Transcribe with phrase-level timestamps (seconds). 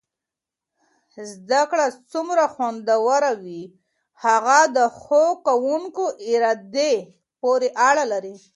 [1.33, 3.61] زده کړه څومره خوندور وي
[4.25, 6.93] هغه د ښو کوونکو ارادې
[7.41, 8.35] پورې اړه لري.